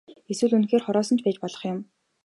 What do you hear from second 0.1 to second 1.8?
Эсвэл үнэхээр хороосон ч байж болох юм.